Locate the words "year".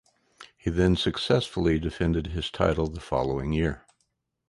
3.53-3.85